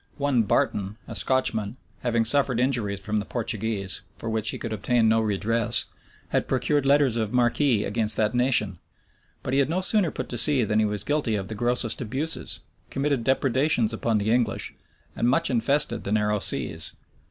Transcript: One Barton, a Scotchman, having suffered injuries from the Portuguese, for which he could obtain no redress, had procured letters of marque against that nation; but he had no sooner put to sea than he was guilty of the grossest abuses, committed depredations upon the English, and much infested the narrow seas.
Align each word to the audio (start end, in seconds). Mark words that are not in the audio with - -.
One 0.17 0.41
Barton, 0.41 0.97
a 1.07 1.13
Scotchman, 1.13 1.77
having 2.01 2.25
suffered 2.25 2.59
injuries 2.59 2.99
from 2.99 3.19
the 3.19 3.23
Portuguese, 3.23 4.01
for 4.17 4.31
which 4.31 4.49
he 4.49 4.57
could 4.57 4.73
obtain 4.73 5.07
no 5.07 5.21
redress, 5.21 5.85
had 6.29 6.47
procured 6.47 6.87
letters 6.87 7.17
of 7.17 7.31
marque 7.31 7.59
against 7.85 8.17
that 8.17 8.33
nation; 8.33 8.79
but 9.43 9.53
he 9.53 9.59
had 9.59 9.69
no 9.69 9.79
sooner 9.79 10.09
put 10.09 10.27
to 10.29 10.39
sea 10.39 10.63
than 10.63 10.79
he 10.79 10.85
was 10.85 11.03
guilty 11.03 11.35
of 11.35 11.49
the 11.49 11.53
grossest 11.53 12.01
abuses, 12.01 12.61
committed 12.89 13.23
depredations 13.23 13.93
upon 13.93 14.17
the 14.17 14.31
English, 14.31 14.73
and 15.15 15.29
much 15.29 15.51
infested 15.51 16.03
the 16.03 16.11
narrow 16.11 16.39
seas. 16.39 16.93